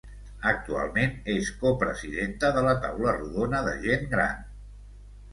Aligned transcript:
Actualment, 0.51 1.11
és 1.33 1.49
copresidenta 1.63 2.49
de 2.55 2.63
la 2.67 2.73
Taula 2.85 3.13
rodona 3.19 3.61
de 3.69 3.75
gent 3.85 4.09
gran 4.15 4.41